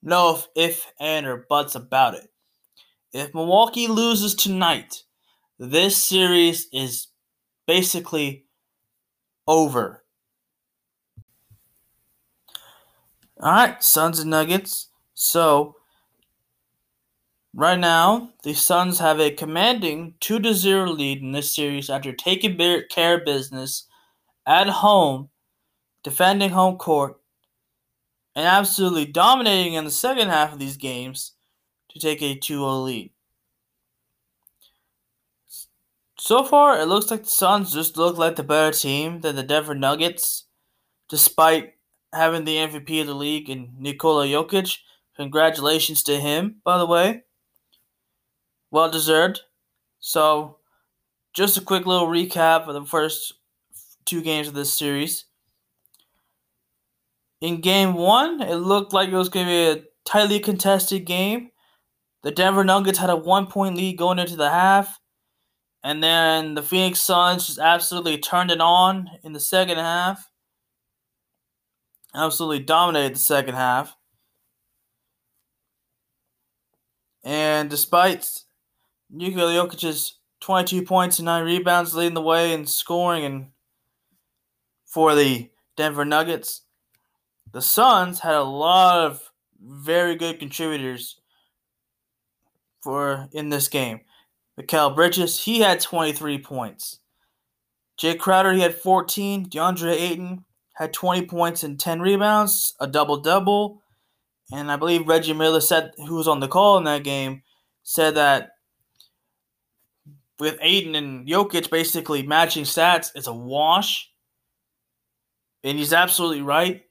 [0.04, 2.30] No if, if and or buts about it.
[3.12, 5.02] If Milwaukee loses tonight,
[5.58, 7.08] this series is
[7.66, 8.46] basically
[9.48, 10.04] over.
[13.40, 14.90] All right, Suns and Nuggets.
[15.16, 15.76] So
[17.60, 22.14] Right now, the Suns have a commanding 2 to 0 lead in this series after
[22.14, 22.58] taking
[22.90, 23.86] care of business
[24.48, 25.28] at home,
[26.02, 27.20] defending home court,
[28.34, 31.34] and absolutely dominating in the second half of these games
[31.90, 33.12] to take a 2 0 lead.
[36.18, 39.44] So far, it looks like the Suns just look like the better team than the
[39.44, 40.46] Denver Nuggets,
[41.10, 41.74] despite
[42.14, 44.78] having the MVP of the league in Nikola Jokic.
[45.18, 47.24] Congratulations to him, by the way
[48.72, 49.42] well deserved.
[50.00, 50.58] So,
[51.34, 53.34] just a quick little recap of the first
[54.06, 55.26] two games of this series.
[57.42, 61.52] In game one, it looked like it was going to be a tightly contested game.
[62.24, 65.00] The Denver Nuggets had a one point lead going into the half.
[65.82, 70.30] And then the Phoenix Suns just absolutely turned it on in the second half.
[72.14, 73.96] Absolutely dominated the second half.
[77.24, 78.28] And despite
[79.10, 83.48] Nikola Jokic's 22 points and 9 rebounds leading the way in scoring and
[84.86, 86.64] for the Denver Nuggets,
[87.52, 91.20] the Suns had a lot of very good contributors
[92.82, 94.02] for in this game.
[94.60, 97.00] Mikal Bridges, he had 23 points.
[98.00, 99.50] Jae Crowder, he had 14.
[99.50, 103.82] DeAndre Ayton had 20 points and 10 rebounds, a double double.
[104.52, 107.44] And I believe Reggie Miller said, who was on the call in that game,
[107.84, 108.52] said that
[110.40, 114.10] with Ayton and Jokic basically matching stats, it's a wash.
[115.64, 116.84] And he's absolutely right.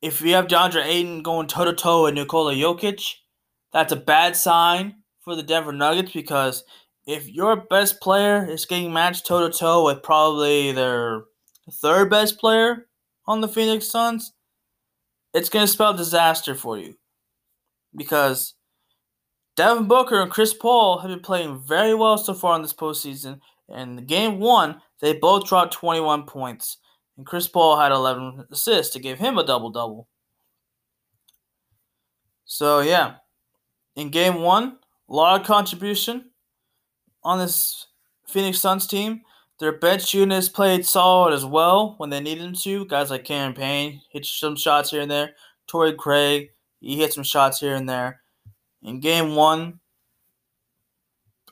[0.00, 3.02] If you have DeAndre Ayton going toe to toe with Nikola Jokic,
[3.72, 6.64] that's a bad sign for the Denver Nuggets because
[7.06, 11.24] if your best player is getting matched toe to toe with probably their
[11.70, 12.86] third best player
[13.26, 14.32] on the Phoenix Suns,
[15.34, 16.94] it's going to spell disaster for you.
[17.94, 18.54] Because
[19.58, 23.40] Devin Booker and Chris Paul have been playing very well so far in this postseason.
[23.68, 26.76] And in game one, they both dropped 21 points.
[27.16, 30.06] And Chris Paul had 11 assists to give him a double double.
[32.44, 33.16] So, yeah.
[33.96, 36.30] In game one, a lot of contribution
[37.24, 37.88] on this
[38.28, 39.22] Phoenix Suns team.
[39.58, 42.84] Their bench units played solid as well when they needed them to.
[42.84, 45.32] Guys like Cameron Payne hit some shots here and there.
[45.66, 48.20] Torrey Craig, he hit some shots here and there.
[48.88, 49.80] In game one,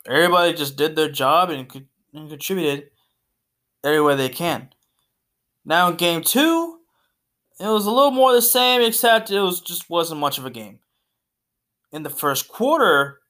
[0.06, 1.70] everybody just did their job and,
[2.14, 2.90] and contributed
[3.84, 4.70] every way they can.
[5.64, 6.78] Now in game two,
[7.60, 10.50] it was a little more the same, except it was just wasn't much of a
[10.50, 10.78] game.
[11.92, 13.20] In the first quarter,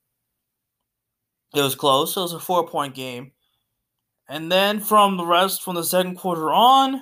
[1.55, 2.17] it was close.
[2.17, 3.33] It was a four point game.
[4.29, 7.01] And then from the rest, from the second quarter on,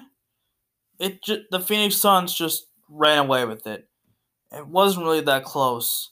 [0.98, 3.88] it just, the Phoenix Suns just ran away with it.
[4.52, 6.10] It wasn't really that close.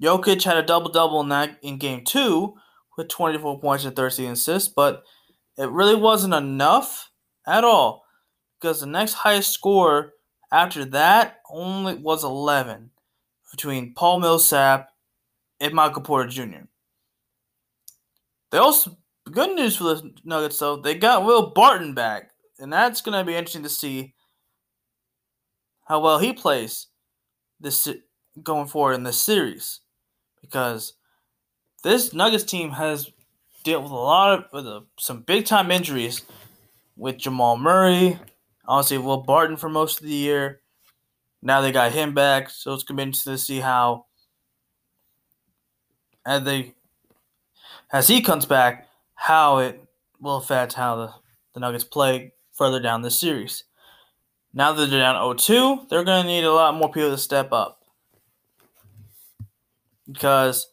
[0.00, 2.54] Jokic had a double double in that in game two
[2.96, 5.02] with 24 points and 13 assists, but
[5.56, 7.10] it really wasn't enough
[7.46, 8.04] at all
[8.60, 10.12] because the next highest score
[10.52, 12.90] after that only was 11
[13.50, 14.88] between Paul Millsap
[15.60, 16.66] and Michael Porter Jr.
[18.50, 18.96] They also
[19.30, 23.34] good news for the Nuggets though they got Will Barton back, and that's gonna be
[23.34, 24.14] interesting to see
[25.86, 26.86] how well he plays
[27.60, 27.88] this
[28.42, 29.80] going forward in this series
[30.40, 30.94] because
[31.84, 33.10] this Nuggets team has
[33.64, 36.22] dealt with a lot of some big time injuries
[36.96, 38.18] with Jamal Murray,
[38.66, 40.60] obviously Will Barton for most of the year.
[41.40, 44.06] Now they got him back, so it's gonna be interesting to see how
[46.26, 46.74] as they
[47.92, 49.82] as he comes back, how it
[50.20, 51.14] will affect how the,
[51.54, 53.64] the Nuggets play further down the series.
[54.52, 57.52] Now that they're down 0-2, they're going to need a lot more people to step
[57.52, 57.77] up.
[60.10, 60.66] Because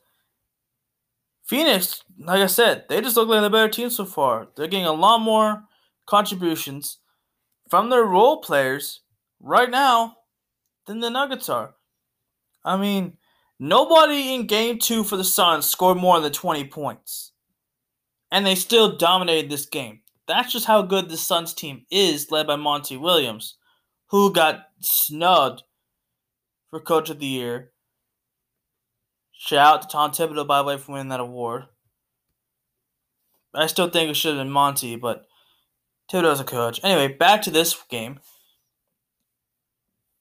[1.43, 4.47] Phoenix, like I said, they just look like the better team so far.
[4.55, 5.63] They're getting a lot more
[6.05, 6.99] contributions
[7.69, 9.01] from their role players
[9.39, 10.17] right now
[10.87, 11.75] than the Nuggets are.
[12.63, 13.17] I mean,
[13.59, 17.31] Nobody in game two for the Suns scored more than 20 points.
[18.31, 20.01] And they still dominated this game.
[20.27, 23.55] That's just how good the Suns team is, led by Monty Williams,
[24.07, 25.63] who got snubbed
[26.69, 27.71] for Coach of the Year.
[29.37, 31.65] Shout out to Tom Thibodeau, by the way, for winning that award.
[33.53, 35.25] I still think it should have been Monty, but
[36.11, 36.79] Thibodeau's a coach.
[36.83, 38.19] Anyway, back to this game.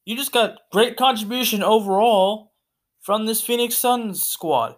[0.05, 2.53] You just got great contribution overall
[3.01, 4.77] from this Phoenix Suns squad.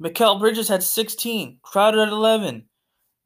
[0.00, 2.64] Mikal Bridges had 16, Crowder at 11.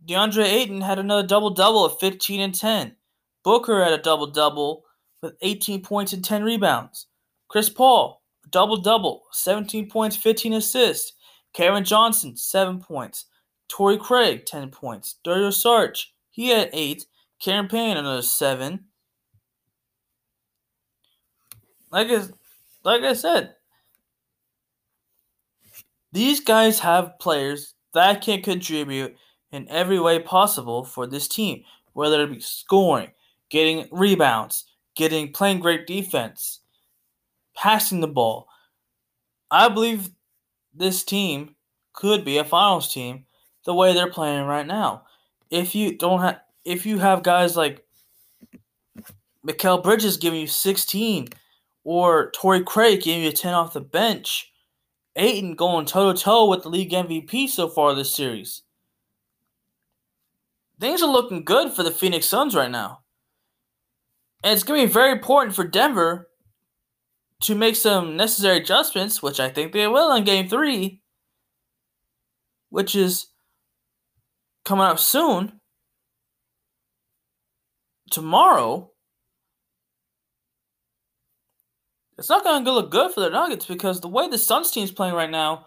[0.06, 2.96] DeAndre Ayton had another double double of 15 and 10.
[3.42, 4.84] Booker had a double double
[5.22, 7.06] with 18 points and 10 rebounds.
[7.48, 11.12] Chris Paul, double double, 17 points, 15 assists.
[11.52, 13.26] Cameron Johnson, 7 points.
[13.68, 15.16] Torrey Craig, 10 points.
[15.24, 17.06] Dario Saric, he had 8.
[17.40, 18.84] Cameron Payne, another 7.
[21.90, 22.22] Like I,
[22.84, 23.54] like I said,
[26.12, 29.16] these guys have players that can contribute
[29.52, 31.62] in every way possible for this team,
[31.92, 33.10] whether it be scoring,
[33.50, 34.64] getting rebounds,
[34.94, 36.60] getting playing great defense,
[37.60, 38.48] passing the ball.
[39.50, 40.10] I believe
[40.74, 41.56] this team
[41.92, 43.24] could be a finals team
[43.64, 45.02] the way they're playing right now.
[45.50, 47.84] If you don't have if you have guys like
[49.46, 51.28] Mikal Bridges giving you 16
[51.84, 54.52] or Torrey Craig giving you 10 off the bench
[55.16, 58.62] Ayton going toe to toe with the league MVP so far this series.
[60.78, 63.00] Things are looking good for the Phoenix Suns right now.
[64.44, 66.27] And it's going to be very important for Denver
[67.42, 71.02] to make some necessary adjustments, which I think they will in game three,
[72.70, 73.28] which is
[74.64, 75.60] coming up soon,
[78.10, 78.90] tomorrow,
[82.18, 84.90] it's not going to look good for the Nuggets because the way the Suns team's
[84.90, 85.66] playing right now,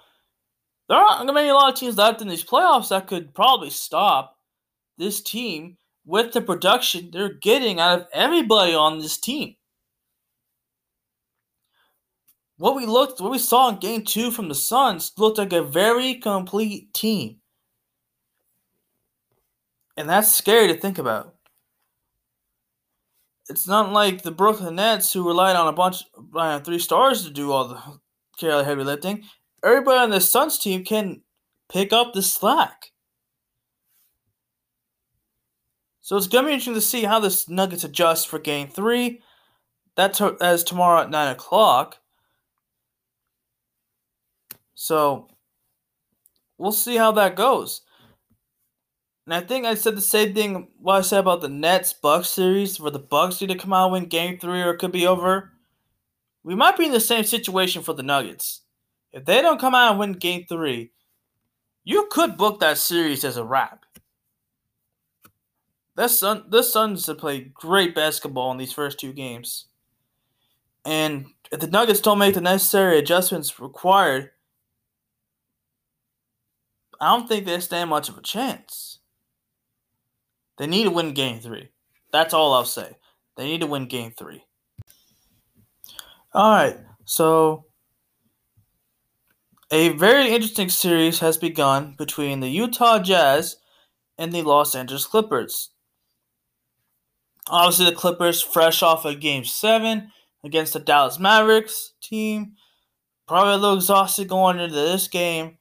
[0.89, 3.33] there aren't going to be a lot of teams left in these playoffs that could
[3.33, 4.35] probably stop
[4.97, 9.55] this team with the production they're getting out of everybody on this team.
[12.61, 15.63] What we looked, what we saw in Game Two from the Suns looked like a
[15.63, 17.37] very complete team,
[19.97, 21.33] and that's scary to think about.
[23.49, 26.03] It's not like the Brooklyn Nets who relied on a bunch,
[26.35, 27.81] of three stars to do all the
[28.39, 29.23] the heavy lifting.
[29.65, 31.23] Everybody on the Suns team can
[31.67, 32.91] pick up the slack.
[36.01, 39.23] So it's gonna be interesting to see how this Nuggets adjust for Game Three.
[39.95, 41.97] That's as tomorrow at nine o'clock.
[44.81, 45.27] So
[46.57, 47.81] we'll see how that goes.
[49.27, 52.29] And I think I said the same thing what I said about the Nets Bucks
[52.29, 55.05] series, where the Bucks need to come out win game three or it could be
[55.05, 55.51] over.
[56.43, 58.61] We might be in the same situation for the Nuggets.
[59.11, 60.89] If they don't come out and win game three,
[61.83, 63.85] you could book that series as a wrap.
[65.95, 69.67] This Sun this Suns have played great basketball in these first two games.
[70.85, 74.31] And if the Nuggets don't make the necessary adjustments required,
[77.01, 78.99] I don't think they stand much of a chance.
[80.57, 81.69] They need to win game three.
[82.11, 82.95] That's all I'll say.
[83.35, 84.43] They need to win game three.
[86.33, 87.65] All right, so
[89.71, 93.57] a very interesting series has begun between the Utah Jazz
[94.17, 95.71] and the Los Angeles Clippers.
[97.47, 100.11] Obviously, the Clippers, fresh off of game seven
[100.43, 102.53] against the Dallas Mavericks team,
[103.27, 105.57] probably a little exhausted going into this game.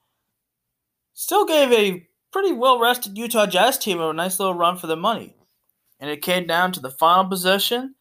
[1.21, 4.97] Still gave a pretty well rested Utah Jazz team a nice little run for the
[4.97, 5.37] money.
[6.01, 7.95] And it came down to the final possession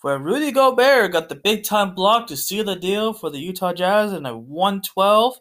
[0.00, 3.74] where Rudy Gobert got the big time block to seal the deal for the Utah
[3.74, 5.36] Jazz in a 112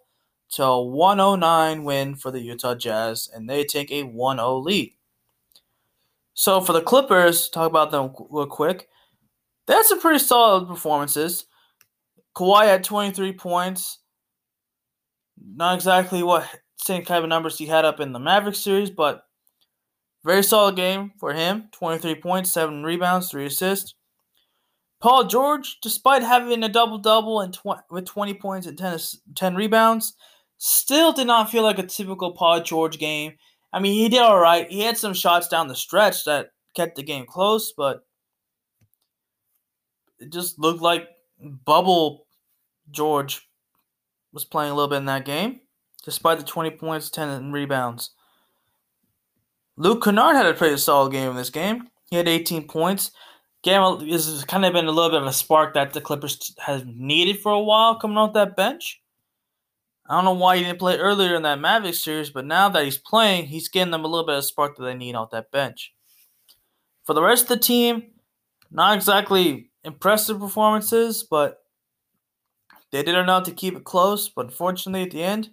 [0.56, 4.92] to 109 win for the Utah Jazz, and they take a 1 0 lead.
[6.34, 8.90] So for the Clippers, talk about them real quick.
[9.70, 11.46] Had some pretty solid performances.
[12.36, 14.00] Kawhi had 23 points.
[15.42, 16.50] Not exactly what
[16.84, 19.24] same kind of numbers he had up in the Mavericks series, but
[20.24, 21.70] very solid game for him.
[21.72, 23.96] 23 points, 7 rebounds, 3 assists.
[25.02, 29.00] Paul George, despite having a double double and tw- with 20 points and 10,
[29.36, 30.14] 10 rebounds,
[30.58, 33.34] still did not feel like a typical Paul George game.
[33.74, 34.70] I mean, he did all right.
[34.70, 38.06] He had some shots down the stretch that kept the game close, but
[40.20, 42.28] it just looked like bubble
[42.92, 43.50] George
[44.32, 45.60] was playing a little bit in that game
[46.04, 48.12] despite the 20 points, 10 rebounds.
[49.76, 51.90] Luke Kennard had a pretty solid game in this game.
[52.10, 53.12] He had 18 points.
[53.64, 56.86] Game has kind of been a little bit of a spark that the Clippers have
[56.86, 59.02] needed for a while coming off that bench.
[60.06, 62.84] I don't know why he didn't play earlier in that Mavericks series, but now that
[62.84, 65.50] he's playing, he's getting them a little bit of spark that they need off that
[65.50, 65.94] bench.
[67.06, 68.12] For the rest of the team,
[68.70, 71.64] not exactly impressive performances, but
[72.92, 74.28] they did enough to keep it close.
[74.28, 75.52] But unfortunately, at the end,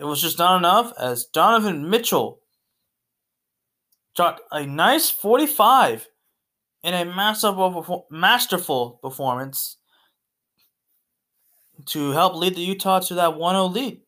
[0.00, 2.40] it was just not enough as Donovan Mitchell
[4.16, 6.08] shot a nice 45
[6.82, 9.76] in a masterful, masterful performance
[11.86, 14.00] to help lead the Utah to that 1 0 lead.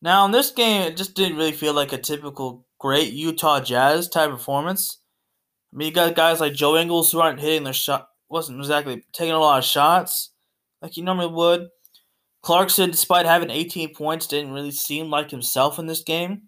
[0.00, 4.08] Now, in this game, it just didn't really feel like a typical great Utah Jazz
[4.08, 4.98] type performance.
[5.72, 9.04] I mean, you got guys like Joe Ingles who aren't hitting their shot, wasn't exactly
[9.12, 10.30] taking a lot of shots
[10.80, 11.68] like he normally would.
[12.42, 16.42] Clarkson, despite having 18 points, didn't really seem like himself in this game.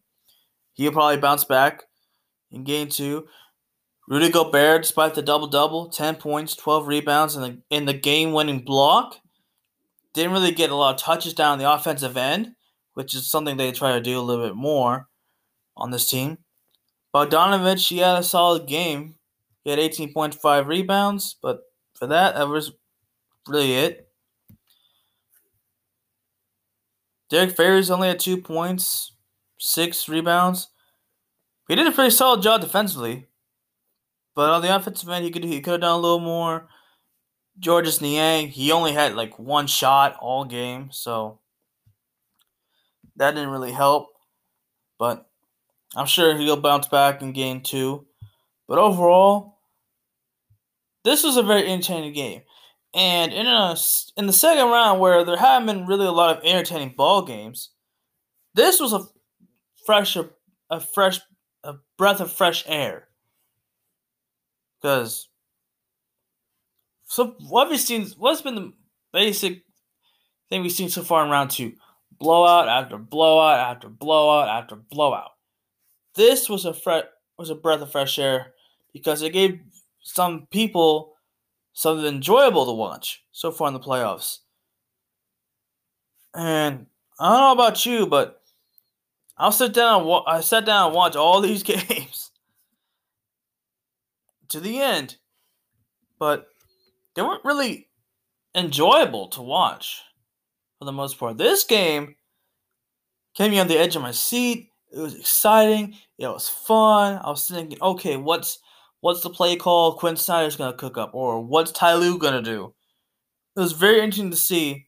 [0.74, 1.84] He'll probably bounce back
[2.50, 3.26] in game two.
[4.08, 8.32] Rudy Gobert, despite the double double, 10 points, 12 rebounds, and the, in the game
[8.32, 9.18] winning block,
[10.12, 12.54] didn't really get a lot of touches down the offensive end,
[12.94, 15.08] which is something they try to do a little bit more
[15.76, 16.38] on this team.
[17.14, 19.14] Bogdanovich, he had a solid game.
[19.62, 21.60] He had 18.5 rebounds, but
[21.94, 22.72] for that, that was
[23.48, 24.03] really it.
[27.30, 29.12] Derrick Favors only had two points,
[29.58, 30.68] six rebounds.
[31.68, 33.26] He did a pretty solid job defensively.
[34.34, 36.68] But on the offensive end, he could he could have done a little more.
[37.58, 41.38] Georges Niang, he only had like one shot all game, so
[43.16, 44.08] that didn't really help.
[44.98, 45.26] But
[45.94, 48.06] I'm sure he'll bounce back in game two.
[48.66, 49.58] But overall,
[51.04, 52.42] this was a very entertaining game.
[52.94, 53.76] And in a
[54.16, 57.70] in the second round, where there haven't been really a lot of entertaining ball games,
[58.54, 59.04] this was a
[59.84, 60.16] fresh
[60.70, 61.20] a fresh
[61.64, 63.08] a breath of fresh air.
[64.80, 65.28] Because
[67.06, 68.72] so what we've seen, what's been the
[69.12, 69.62] basic
[70.48, 71.72] thing we've seen so far in round two?
[72.18, 75.30] Blowout after blowout after blowout after blowout.
[76.14, 78.54] This was a fre- was a breath of fresh air
[78.92, 79.58] because it gave
[80.02, 81.13] some people
[81.74, 84.38] something enjoyable to watch so far in the playoffs.
[86.34, 86.86] And
[87.20, 88.40] I don't know about you, but
[89.36, 90.08] I'll sit down.
[90.26, 92.30] I sat down and watch all these games
[94.48, 95.16] to the end,
[96.18, 96.48] but
[97.14, 97.88] they weren't really
[98.54, 100.00] enjoyable to watch
[100.78, 101.38] for the most part.
[101.38, 102.14] This game
[103.36, 104.70] kept me on the edge of my seat.
[104.92, 105.96] It was exciting.
[106.18, 107.20] It was fun.
[107.22, 108.60] I was thinking, okay, what's
[109.04, 112.72] what's the play call Quin Snyder's gonna cook up, or what's Ty Lue gonna do?
[113.54, 114.86] It was very interesting to see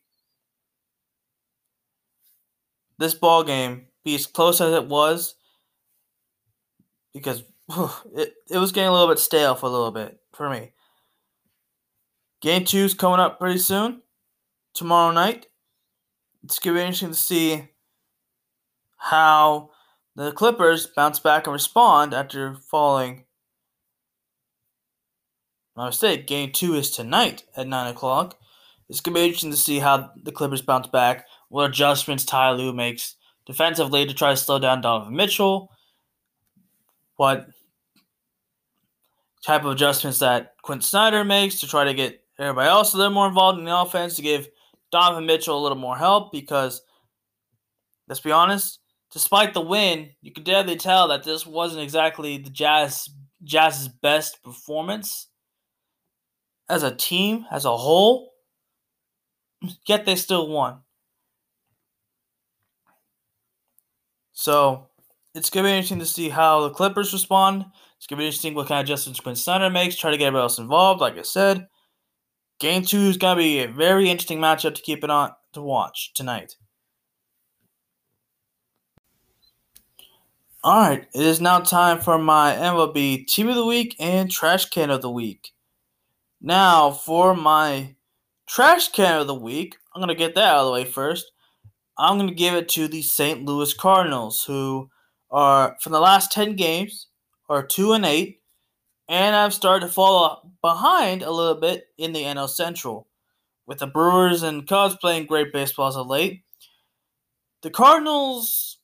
[2.98, 5.34] this ball game be as close as it was
[7.12, 10.48] because whew, it, it was getting a little bit stale for a little bit for
[10.48, 10.72] me.
[12.40, 14.00] Game two's coming up pretty soon,
[14.72, 15.44] tomorrow night.
[16.42, 17.68] It's gonna be interesting to see
[18.96, 19.72] how
[20.14, 23.25] the Clippers bounce back and respond after falling.
[25.76, 26.26] My mistake.
[26.26, 28.38] Game two is tonight at nine o'clock.
[28.88, 32.72] It's gonna be interesting to see how the Clippers bounce back, what adjustments Ty Lue
[32.72, 35.70] makes defensively to try to slow down Donovan Mitchell,
[37.16, 37.48] what
[39.44, 43.12] type of adjustments that Quin Snyder makes to try to get everybody else a little
[43.12, 44.48] more involved in the offense to give
[44.90, 46.80] Donovan Mitchell a little more help because
[48.08, 48.80] let's be honest,
[49.12, 53.10] despite the win, you could definitely tell that this wasn't exactly the Jazz
[53.44, 55.28] Jazz's best performance
[56.68, 58.32] as a team, as a whole.
[59.86, 60.80] Yet they still won.
[64.32, 64.88] So
[65.34, 67.64] it's gonna be interesting to see how the Clippers respond.
[67.96, 70.42] It's gonna be interesting what kind of adjustments Quin Snyder makes, try to get everybody
[70.42, 71.68] else involved, like I said.
[72.58, 76.12] Game two is gonna be a very interesting matchup to keep it on to watch
[76.14, 76.56] tonight.
[80.62, 84.90] Alright, it is now time for my MLB Team of the Week and Trash Can
[84.90, 85.52] of the Week.
[86.46, 87.96] Now, for my
[88.46, 91.32] Trash Can of the Week, I'm to get that out of the way first.
[91.98, 93.44] I'm to give it to the St.
[93.44, 94.88] Louis Cardinals, who
[95.28, 97.08] are, from the last 10 games,
[97.48, 98.40] are 2 and 8,
[99.08, 103.08] and I've started to fall behind a little bit in the NL Central.
[103.66, 106.44] With the Brewers and Cubs playing great baseball as of late,
[107.62, 108.78] the Cardinals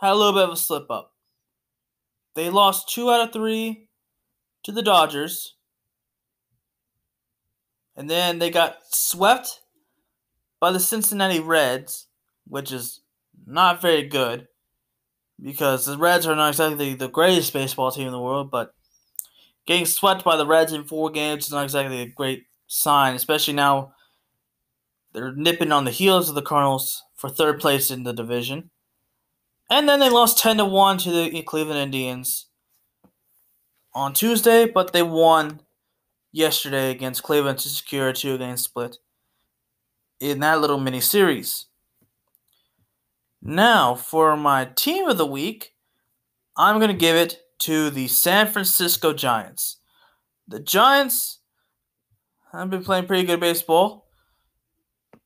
[0.00, 1.12] had a little bit of a slip up.
[2.34, 3.88] They lost two out of three
[4.64, 5.54] to the Dodgers.
[7.96, 9.60] And then they got swept
[10.60, 12.06] by the Cincinnati Reds,
[12.46, 13.00] which is
[13.46, 14.48] not very good
[15.42, 18.74] because the Reds are not exactly the greatest baseball team in the world, but
[19.66, 23.54] getting swept by the Reds in four games is not exactly a great sign, especially
[23.54, 23.92] now
[25.12, 28.70] they're nipping on the heels of the Cardinals for third place in the division.
[29.70, 32.46] And then they lost 10 to 1 to the Cleveland Indians
[33.94, 35.60] on Tuesday, but they won
[36.34, 38.98] yesterday against Cleveland to secure a two game split
[40.18, 41.66] in that little mini series.
[43.40, 45.74] Now, for my team of the week,
[46.56, 49.78] I'm going to give it to the San Francisco Giants.
[50.48, 51.38] The Giants
[52.52, 54.08] have been playing pretty good baseball.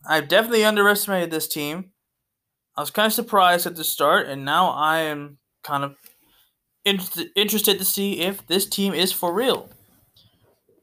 [0.06, 1.92] I've definitely underestimated this team.
[2.76, 5.96] I was kind of surprised at the start, and now I am kind of
[6.84, 7.00] in-
[7.34, 9.70] interested to see if this team is for real.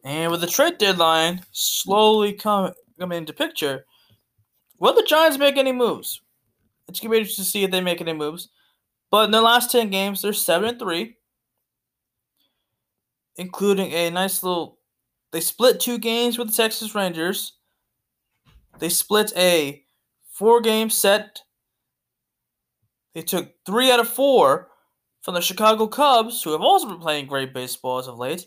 [0.06, 3.86] And with the trade deadline slowly come, coming into picture,
[4.80, 6.22] will the Giants make any moves?
[6.88, 8.48] It's gonna be interesting to see if they make any moves.
[9.12, 11.18] But in the last ten games, they're seven and three,
[13.36, 14.80] including a nice little.
[15.32, 17.58] They split two games with the Texas Rangers.
[18.80, 19.84] They split a
[20.32, 21.42] four-game set
[23.16, 24.68] they took three out of four
[25.22, 28.46] from the Chicago Cubs, who have also been playing great baseball as of late.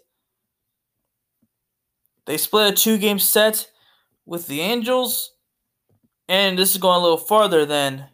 [2.29, 3.71] They split a two game set
[4.27, 5.33] with the Angels,
[6.29, 8.09] and this is going a little farther than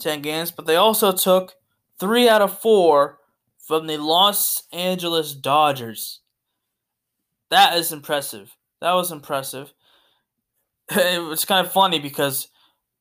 [0.00, 1.56] 10 games, but they also took
[2.00, 3.18] three out of four
[3.58, 6.22] from the Los Angeles Dodgers.
[7.50, 8.56] That is impressive.
[8.80, 9.74] That was impressive.
[10.90, 12.48] It was kind of funny because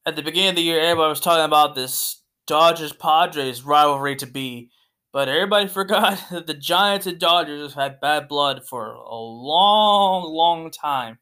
[0.05, 4.25] at the beginning of the year, everybody was talking about this Dodgers Padres rivalry to
[4.25, 4.71] be
[5.13, 10.23] But everybody forgot that the Giants and Dodgers have had bad blood for a long,
[10.33, 11.19] long time.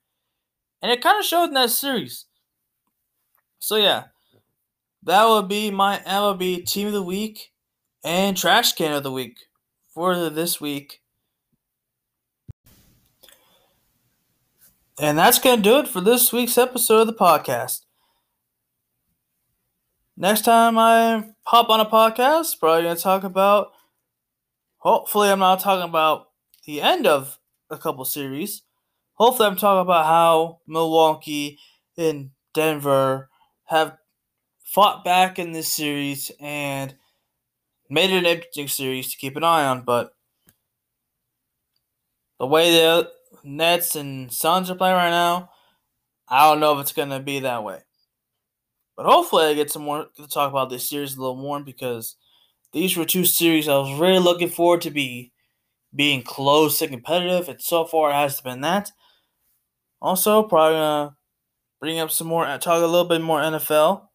[0.81, 2.25] And it kind of showed in that series.
[3.59, 4.05] So, yeah,
[5.03, 7.51] that would be my MLB Team of the Week
[8.03, 9.37] and Trash Can of the Week
[9.93, 11.01] for this week.
[14.99, 17.81] And that's going to do it for this week's episode of the podcast.
[20.17, 23.71] Next time I pop on a podcast, probably going to talk about.
[24.81, 26.29] Hopefully, I'm not talking about
[26.65, 27.37] the end of
[27.69, 28.63] a couple series.
[29.13, 31.59] Hopefully, I'm talking about how Milwaukee
[31.97, 33.29] and Denver
[33.65, 33.97] have
[34.63, 36.95] fought back in this series and
[37.91, 39.83] made it an interesting series to keep an eye on.
[39.83, 40.15] But
[42.39, 43.11] the way the
[43.43, 45.51] Nets and Suns are playing right now,
[46.27, 47.81] I don't know if it's going to be that way.
[48.97, 52.15] But hopefully, I get some more to talk about this series a little more because
[52.73, 55.31] these were two series I was really looking forward to be
[55.93, 58.91] being close and competitive, and so far it has been that.
[60.01, 61.15] Also, probably gonna
[61.79, 64.07] bring up some more, talk a little bit more NFL.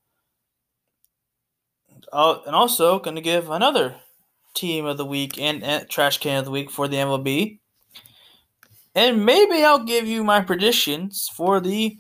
[2.13, 3.95] Uh, and also gonna give another
[4.55, 7.59] team of the week and, and trash can of the week for the MLB.
[8.95, 11.99] And maybe I'll give you my predictions for the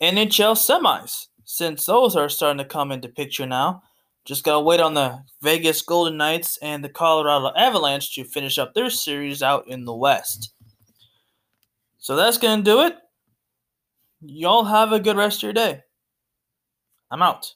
[0.00, 3.82] NHL semis, since those are starting to come into picture now.
[4.26, 8.74] Just gotta wait on the Vegas Golden Knights and the Colorado Avalanche to finish up
[8.74, 10.52] their series out in the West.
[11.98, 12.96] So that's gonna do it.
[14.20, 15.80] Y'all have a good rest of your day.
[17.12, 17.54] I'm out.